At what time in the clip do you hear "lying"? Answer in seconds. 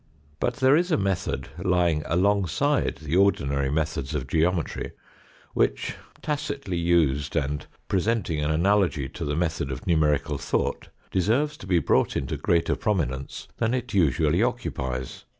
1.59-2.01